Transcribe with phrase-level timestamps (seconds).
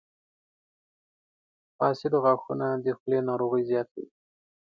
[1.77, 4.07] •فاسد غاښونه د خولې ناروغۍ زیاتوي.